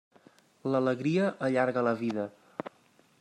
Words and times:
L'alegria 0.75 1.27
allarga 1.49 1.87
la 1.91 1.95
vida. 2.03 2.29